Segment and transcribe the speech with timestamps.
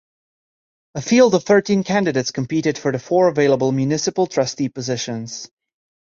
[0.95, 5.51] A field of thirteen candidates competed for the four available municipal trustee positions.